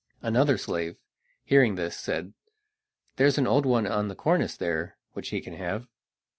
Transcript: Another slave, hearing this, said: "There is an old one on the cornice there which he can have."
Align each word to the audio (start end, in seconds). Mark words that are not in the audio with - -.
Another 0.23 0.57
slave, 0.57 0.95
hearing 1.43 1.75
this, 1.75 1.95
said: 1.95 2.33
"There 3.17 3.27
is 3.27 3.37
an 3.37 3.45
old 3.45 3.67
one 3.67 3.85
on 3.85 4.07
the 4.07 4.15
cornice 4.15 4.57
there 4.57 4.97
which 5.13 5.29
he 5.29 5.41
can 5.41 5.53
have." 5.53 5.87